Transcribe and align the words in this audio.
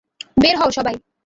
বের 0.41 0.55
হও, 0.57 0.69
সবাই! 0.71 0.95